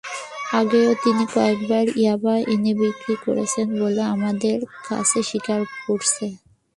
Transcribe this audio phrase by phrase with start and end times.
[0.59, 6.25] আগেও তিনি কয়েকবার ইয়াবা এনে বিক্রি করেছে বলে আমাদের কাছে স্বীকার করেছে।